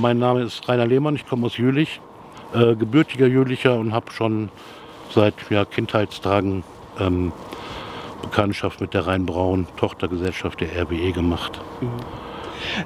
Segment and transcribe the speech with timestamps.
[0.00, 2.00] Mein Name ist Rainer Lehmann, ich komme aus Jülich,
[2.54, 4.48] äh, gebürtiger Jülicher und habe schon
[5.10, 6.62] seit ja, Kindheitstagen
[7.00, 7.32] ähm,
[8.22, 11.60] Bekanntschaft mit der Rheinbraun, Tochtergesellschaft der RWE gemacht.
[11.80, 12.27] Mhm.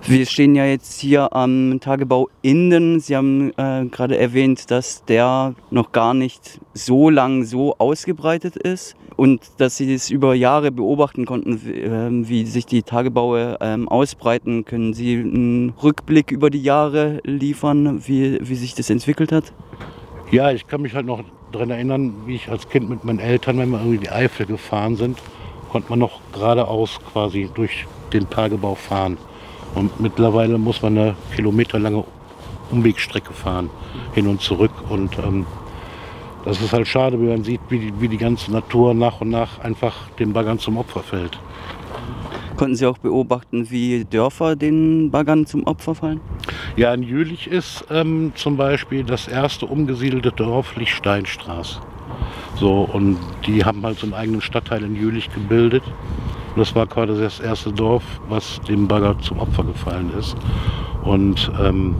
[0.06, 3.00] Wir stehen ja jetzt hier am Tagebau Inden.
[3.00, 8.96] Sie haben äh, gerade erwähnt, dass der noch gar nicht so lang so ausgebreitet ist
[9.16, 13.78] und dass Sie das über Jahre beobachten konnten, wie, äh, wie sich die Tagebaue äh,
[13.86, 14.64] ausbreiten.
[14.64, 19.52] Können Sie einen Rückblick über die Jahre liefern, wie, wie sich das entwickelt hat?
[20.30, 23.58] Ja, ich kann mich halt noch daran erinnern, wie ich als Kind mit meinen Eltern,
[23.58, 25.18] wenn wir irgendwie die Eifel gefahren sind,
[25.70, 29.18] konnte man noch geradeaus quasi durch den Tagebau fahren.
[29.74, 32.04] Und mittlerweile muss man eine kilometerlange
[32.70, 33.70] Umwegstrecke fahren,
[34.14, 34.72] hin und zurück.
[34.88, 35.46] Und ähm,
[36.44, 39.30] das ist halt schade, wenn man sieht, wie die, wie die ganze Natur nach und
[39.30, 41.38] nach einfach den Baggern zum Opfer fällt.
[42.56, 46.20] Konnten Sie auch beobachten, wie Dörfer den Baggern zum Opfer fallen?
[46.76, 51.80] Ja, in Jülich ist ähm, zum Beispiel das erste umgesiedelte Dorf Lichtsteinstraße.
[52.56, 55.82] So, und die haben halt so einen eigenen Stadtteil in Jülich gebildet.
[56.54, 60.36] Und das war quasi das erste Dorf, was dem Bagger zum Opfer gefallen ist.
[61.02, 61.96] Und ähm,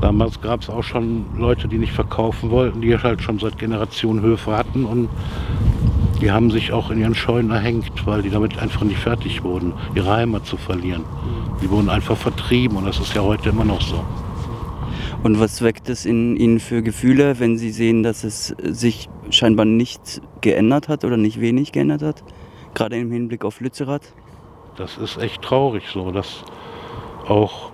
[0.00, 4.22] damals gab es auch schon Leute, die nicht verkaufen wollten, die halt schon seit Generationen
[4.22, 5.08] Höfe hatten und
[6.20, 9.72] die haben sich auch in ihren Scheunen erhängt, weil die damit einfach nicht fertig wurden,
[9.94, 11.04] ihre Heimat zu verlieren.
[11.62, 14.04] Die wurden einfach vertrieben und das ist ja heute immer noch so.
[15.22, 19.64] Und was weckt es in Ihnen für Gefühle, wenn Sie sehen, dass es sich scheinbar
[19.64, 22.24] nicht geändert hat oder nicht wenig geändert hat?
[22.74, 24.12] Gerade im Hinblick auf Lützerath?
[24.76, 26.42] Das ist echt traurig so, dass
[27.28, 27.70] auch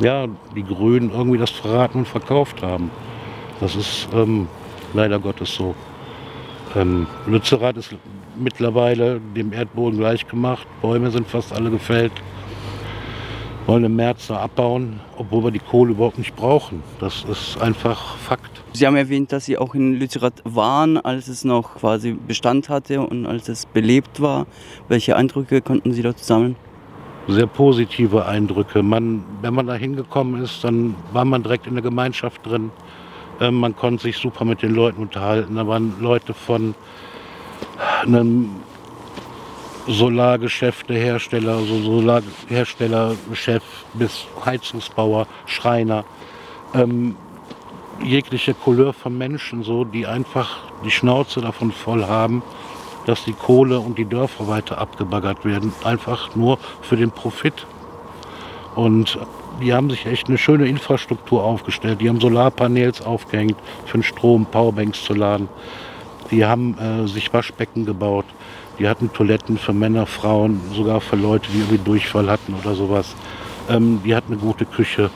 [0.00, 2.90] ja, die Grünen irgendwie das verraten und verkauft haben.
[3.60, 4.48] Das ist ähm,
[4.94, 5.74] leider Gottes so.
[6.74, 7.94] Ähm, Lützerath ist
[8.36, 10.66] mittlerweile dem Erdboden gleichgemacht.
[10.80, 12.12] Bäume sind fast alle gefällt
[13.66, 16.82] wollen im März da abbauen, obwohl wir die Kohle überhaupt nicht brauchen.
[17.00, 18.51] Das ist einfach Fakt.
[18.74, 23.02] Sie haben erwähnt, dass Sie auch in Lützerath waren, als es noch quasi Bestand hatte
[23.02, 24.46] und als es belebt war.
[24.88, 26.56] Welche Eindrücke konnten Sie dort sammeln?
[27.28, 28.82] Sehr positive Eindrücke.
[28.82, 32.70] Man, wenn man da hingekommen ist, dann war man direkt in der Gemeinschaft drin.
[33.40, 35.56] Ähm, man konnte sich super mit den Leuten unterhalten.
[35.56, 36.74] Da waren Leute von
[38.02, 38.50] einem
[39.86, 43.62] Solargeschäfte, Hersteller, also Solarhersteller, Chef
[43.94, 46.04] bis Heizungsbauer, Schreiner,
[46.74, 47.16] ähm,
[48.02, 52.42] jegliche Couleur von Menschen, so, die einfach die Schnauze davon voll haben,
[53.06, 57.66] dass die Kohle und die Dörfer weiter abgebaggert werden, einfach nur für den Profit.
[58.74, 59.18] Und
[59.60, 62.00] die haben sich echt eine schöne Infrastruktur aufgestellt.
[62.00, 65.48] Die haben Solarpanels aufgehängt für den Strom, Powerbanks zu laden.
[66.30, 68.24] Die haben äh, sich Waschbecken gebaut.
[68.78, 73.14] Die hatten Toiletten für Männer, Frauen, sogar für Leute, die irgendwie Durchfall hatten oder sowas.
[73.68, 75.10] Ähm, die hatten eine gute Küche.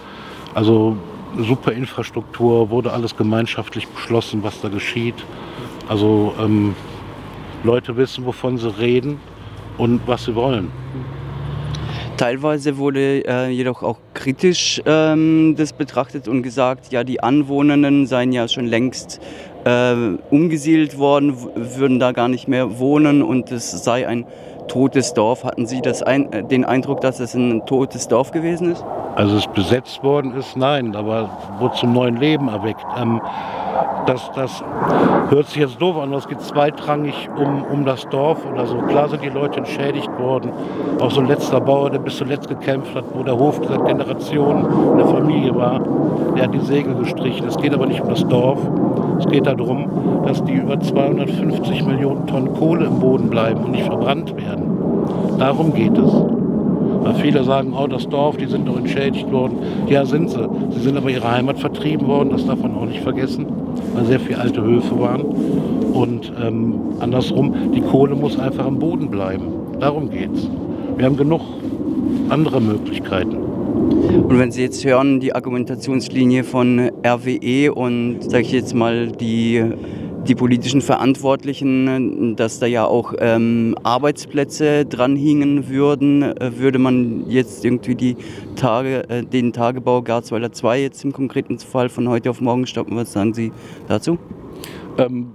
[0.55, 0.97] Also
[1.39, 5.15] super Infrastruktur, wurde alles gemeinschaftlich beschlossen, was da geschieht.
[5.89, 6.75] Also ähm,
[7.63, 9.21] Leute wissen, wovon sie reden
[9.79, 10.71] und was sie wollen.
[12.17, 18.33] Teilweise wurde äh, jedoch auch kritisch ähm, das betrachtet und gesagt, ja, die Anwohnerinnen seien
[18.33, 19.21] ja schon längst
[19.65, 19.95] äh,
[20.31, 24.25] umgesiedelt worden, würden da gar nicht mehr wohnen und es sei ein
[24.67, 25.45] totes Dorf.
[25.45, 28.85] Hatten Sie das ein, äh, den Eindruck, dass es ein totes Dorf gewesen ist?
[29.17, 32.85] Also es besetzt worden ist, nein, aber wurde zum neuen Leben erweckt.
[33.01, 33.19] Ähm,
[34.07, 34.63] das, das
[35.31, 38.77] hört sich jetzt doof an, es geht zweitrangig um, um das Dorf oder so.
[38.83, 40.53] Klar sind die Leute entschädigt worden.
[41.01, 44.93] Auch so ein letzter Bauer, der bis zuletzt gekämpft hat, wo der Hof seit Generationen
[44.93, 45.81] in der Familie war,
[46.37, 47.49] der hat die Segel gestrichen.
[47.49, 48.59] Es geht aber nicht um das Dorf.
[49.19, 53.87] Es geht darum, dass die über 250 Millionen Tonnen Kohle im Boden bleiben und nicht
[53.87, 55.39] verbrannt werden.
[55.39, 56.36] Darum geht es.
[57.07, 59.59] Weil viele sagen, oh, das Dorf, die sind doch entschädigt worden.
[59.87, 60.49] Ja, sind sie.
[60.71, 63.47] Sie sind aber ihre Heimat vertrieben worden, das darf man auch nicht vergessen,
[63.95, 65.21] weil sehr viele alte Höfe waren.
[65.23, 69.45] Und ähm, andersrum, die Kohle muss einfach am Boden bleiben.
[69.79, 70.49] Darum geht's.
[70.97, 71.43] Wir haben genug
[72.29, 73.37] andere Möglichkeiten.
[73.37, 79.63] Und wenn Sie jetzt hören, die Argumentationslinie von RWE und, sage ich jetzt mal, die
[80.27, 86.23] die politischen Verantwortlichen, dass da ja auch ähm, Arbeitsplätze dranhingen würden.
[86.23, 88.17] Äh, würde man jetzt irgendwie die
[88.57, 92.97] Tage, äh, den Tagebau Garzweiler 2 jetzt im konkreten Fall von heute auf morgen stoppen?
[92.97, 93.53] Was sagen Sie
[93.89, 94.19] dazu?
[94.99, 95.29] Ähm,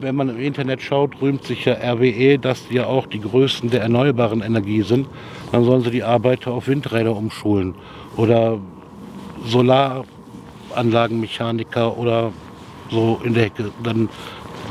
[0.00, 3.70] wenn man im Internet schaut, rühmt sich ja RWE, dass die ja auch die Größten
[3.70, 5.08] der erneuerbaren Energie sind.
[5.52, 7.74] Dann sollen sie die Arbeiter auf Windräder umschulen
[8.16, 8.58] oder
[9.46, 12.32] Solaranlagenmechaniker oder
[12.90, 13.70] so in der Hecke.
[13.82, 14.08] Dann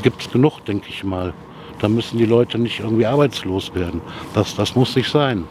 [0.02, 1.32] gibt es genug, denke ich mal.
[1.78, 4.00] Da müssen die Leute nicht irgendwie arbeitslos werden.
[4.34, 5.44] Das, das muss nicht sein.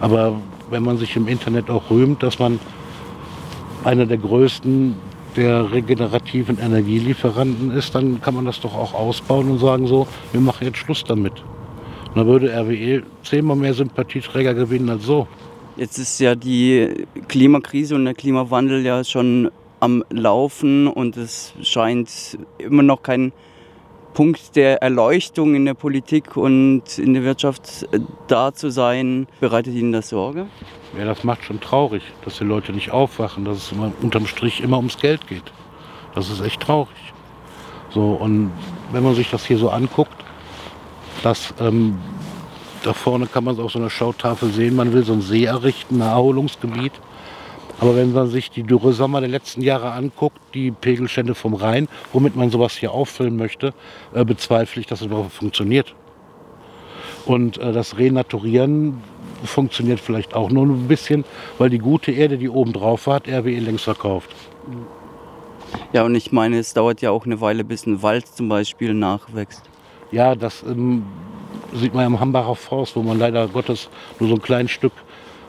[0.00, 0.40] Aber
[0.70, 2.58] wenn man sich im Internet auch rühmt, dass man
[3.84, 4.96] einer der größten
[5.36, 10.40] der regenerativen Energielieferanten ist, dann kann man das doch auch ausbauen und sagen so, wir
[10.40, 11.32] machen jetzt Schluss damit.
[12.08, 15.28] Und dann würde RWE zehnmal mehr Sympathieträger gewinnen als so.
[15.76, 19.50] Jetzt ist ja die Klimakrise und der Klimawandel ja schon
[19.80, 23.32] am Laufen und es scheint immer noch kein
[24.14, 29.26] Punkt der Erleuchtung in der Politik und in der Wirtschaft äh, da zu sein.
[29.40, 30.46] Bereitet Ihnen das Sorge?
[30.98, 34.60] Ja, das macht schon traurig, dass die Leute nicht aufwachen, dass es immer, unterm Strich
[34.60, 35.52] immer ums Geld geht.
[36.14, 36.96] Das ist echt traurig.
[37.90, 38.50] So, und
[38.92, 40.24] wenn man sich das hier so anguckt,
[41.22, 41.98] dass ähm,
[42.82, 45.44] da vorne kann man es auf so einer Schautafel sehen, man will so einen See
[45.44, 46.92] errichten, ein Erholungsgebiet.
[47.80, 52.36] Aber wenn man sich die Dürresommer der letzten Jahre anguckt, die Pegelstände vom Rhein, womit
[52.36, 53.72] man sowas hier auffüllen möchte,
[54.14, 55.94] äh, bezweifle ich, dass es überhaupt funktioniert.
[57.24, 59.02] Und äh, das Renaturieren
[59.44, 61.24] funktioniert vielleicht auch nur ein bisschen,
[61.56, 64.30] weil die gute Erde, die oben drauf war, hat RWE längst verkauft.
[65.94, 68.92] Ja, und ich meine, es dauert ja auch eine Weile, bis ein Wald zum Beispiel
[68.92, 69.62] nachwächst.
[70.12, 71.04] Ja, das ähm,
[71.72, 73.88] sieht man am Hambacher Forst, wo man leider Gottes
[74.18, 74.92] nur so ein kleines Stück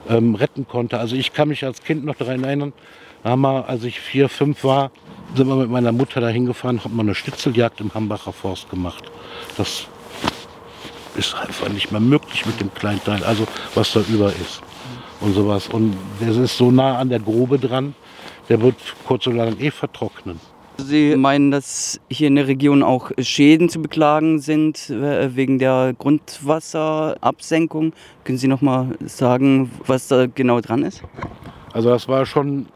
[0.09, 0.99] ähm, retten konnte.
[0.99, 2.73] Also ich kann mich als Kind noch daran erinnern,
[3.23, 4.91] haben als ich vier, fünf war,
[5.35, 9.03] sind wir mit meiner Mutter da hingefahren, haben wir eine Schnitzeljagd im Hambacher Forst gemacht.
[9.57, 9.85] Das
[11.15, 14.61] ist einfach nicht mehr möglich mit dem Kleinteil, also was da über ist
[15.19, 15.67] und sowas.
[15.67, 17.93] Und das ist so nah an der Grube dran,
[18.49, 18.75] der wird
[19.05, 20.39] kurz oder lang eh vertrocknen.
[20.77, 25.93] Sie meinen, dass hier in der Region auch Schäden zu beklagen sind äh, wegen der
[25.97, 27.93] Grundwasserabsenkung.
[28.23, 31.03] Können Sie noch mal sagen, was da genau dran ist?
[31.73, 32.67] Also das war schon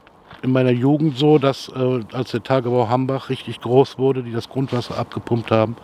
[0.42, 4.47] in meiner Jugend so, dass äh, als der Tagebau Hambach richtig groß wurde, die das
[4.47, 5.75] Grundwasser abgepumpt haben,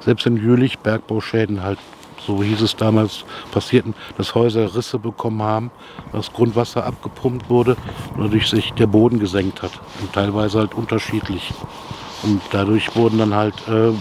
[0.00, 1.78] selbst in Jülich Bergbauschäden halt
[2.26, 5.70] so hieß es damals, passierten, dass Häuser Risse bekommen haben,
[6.12, 7.76] das Grundwasser abgepumpt wurde
[8.14, 9.72] und dadurch sich der Boden gesenkt hat.
[10.00, 11.52] Und teilweise halt unterschiedlich.
[12.22, 13.92] Und dadurch wurden dann halt äh,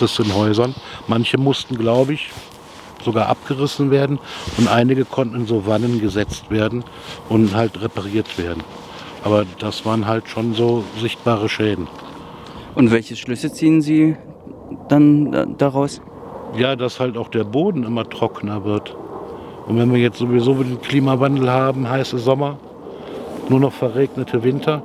[0.00, 0.74] Risse in Häusern.
[1.06, 2.30] Manche mussten, glaube ich,
[3.04, 4.18] sogar abgerissen werden
[4.58, 6.84] und einige konnten in so Wannen gesetzt werden
[7.28, 8.62] und halt repariert werden.
[9.24, 11.88] Aber das waren halt schon so sichtbare Schäden.
[12.74, 14.16] Und welche Schlüsse ziehen Sie
[14.88, 16.00] dann daraus?
[16.56, 18.94] Ja, dass halt auch der Boden immer trockener wird.
[19.66, 22.56] Und wenn wir jetzt sowieso den Klimawandel haben, heiße Sommer,
[23.48, 24.82] nur noch verregnete Winter,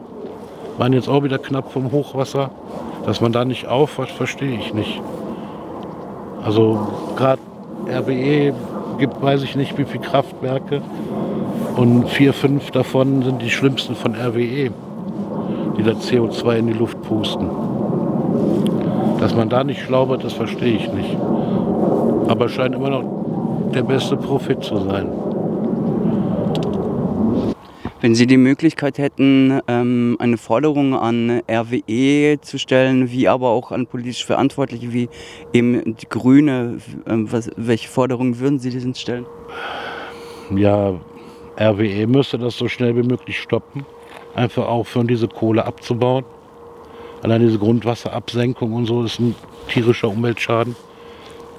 [0.77, 2.51] waren jetzt auch wieder knapp vom Hochwasser,
[3.05, 5.01] dass man da nicht aufwacht, verstehe ich nicht.
[6.43, 7.41] Also gerade
[7.87, 8.53] RWE
[8.99, 10.81] gibt, weiß ich nicht, wie viele Kraftwerke
[11.75, 14.71] und vier, fünf davon sind die schlimmsten von RWE,
[15.77, 17.49] die da CO2 in die Luft pusten.
[19.19, 21.15] Dass man da nicht schlau wird, das verstehe ich nicht.
[22.27, 25.09] Aber scheint immer noch der beste Profit zu sein.
[27.99, 33.71] Wenn Sie die Möglichkeit hätten, ähm, eine Forderung an RWE zu stellen, wie aber auch
[33.71, 35.09] an politisch Verantwortliche wie
[35.51, 36.77] eben die Grüne,
[37.07, 39.25] ähm, was, welche Forderungen würden Sie denn stellen?
[40.55, 40.93] Ja,
[41.59, 43.83] RWE müsste das so schnell wie möglich stoppen.
[44.35, 46.23] Einfach aufhören, diese Kohle abzubauen.
[47.23, 49.35] Allein diese Grundwasserabsenkung und so ist ein
[49.67, 50.75] tierischer Umweltschaden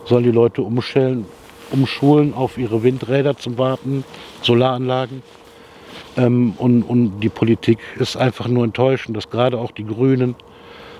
[0.08, 1.26] sollen die Leute umstellen,
[1.70, 4.04] umschulen auf ihre Windräder zum Warten,
[4.42, 5.22] Solaranlagen.
[6.16, 10.34] Ähm, und, und die Politik ist einfach nur enttäuschend, dass gerade auch die Grünen,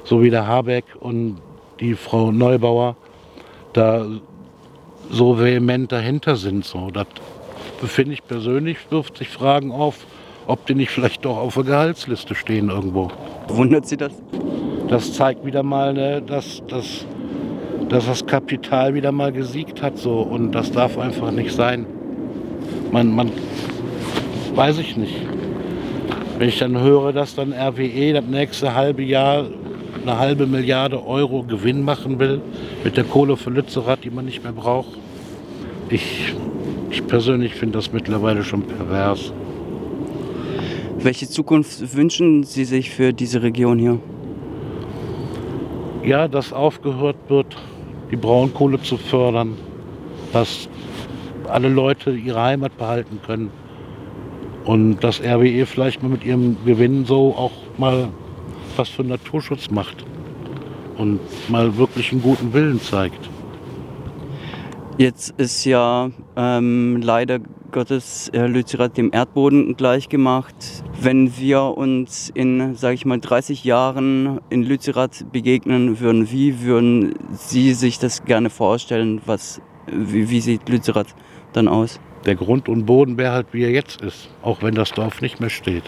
[0.04, 1.38] so wie der Habeck und
[1.80, 2.96] die Frau Neubauer,
[3.72, 4.06] da
[5.10, 6.64] so vehement dahinter sind.
[6.64, 6.90] So.
[6.90, 7.06] Das
[7.82, 10.06] finde ich persönlich, wirft sich Fragen auf,
[10.46, 13.10] ob die nicht vielleicht doch auf der Gehaltsliste stehen irgendwo.
[13.48, 14.12] Wundert Sie das?
[14.88, 17.06] Das zeigt wieder mal, ne, dass, dass
[17.88, 21.86] dass das Kapital wieder mal gesiegt hat so und das darf einfach nicht sein.
[22.92, 23.30] Man, man
[24.54, 25.14] weiß ich nicht.
[26.38, 29.46] Wenn ich dann höre, dass dann RWE das nächste halbe Jahr
[30.02, 32.40] eine halbe Milliarde Euro Gewinn machen will
[32.84, 34.98] mit der Kohle für Lützerath, die man nicht mehr braucht.
[35.88, 36.34] Ich,
[36.90, 39.32] ich persönlich finde das mittlerweile schon pervers.
[40.98, 43.98] Welche Zukunft wünschen Sie sich für diese Region hier?
[46.08, 47.54] Ja, dass aufgehört wird,
[48.10, 49.58] die Braunkohle zu fördern,
[50.32, 50.66] dass
[51.46, 53.50] alle Leute ihre Heimat behalten können
[54.64, 58.08] und dass RWE vielleicht mal mit ihrem Gewinn so auch mal
[58.78, 60.06] was für Naturschutz macht
[60.96, 63.28] und mal wirklich einen guten Willen zeigt.
[64.96, 67.38] Jetzt ist ja ähm, leider
[67.78, 70.56] Gottes Herr Lützerath dem Erdboden gleichgemacht.
[71.00, 77.14] Wenn wir uns in, sage ich mal, 30 Jahren in Lützerath begegnen würden, wie würden
[77.34, 79.20] Sie sich das gerne vorstellen?
[79.26, 81.14] Was, wie, wie sieht Lützerath
[81.52, 82.00] dann aus?
[82.26, 85.38] Der Grund und Boden wäre halt, wie er jetzt ist, auch wenn das Dorf nicht
[85.38, 85.84] mehr steht.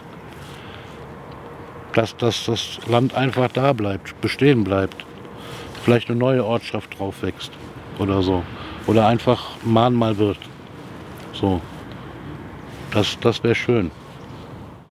[1.92, 5.04] dass, dass das Land einfach da bleibt, bestehen bleibt.
[5.82, 7.50] Vielleicht eine neue Ortschaft drauf wächst
[7.98, 8.44] oder so.
[8.86, 10.38] Oder einfach Mahnmal wird.
[11.32, 11.60] So.
[12.92, 13.90] Das, das wäre schön.